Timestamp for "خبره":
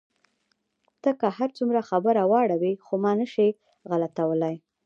1.89-2.21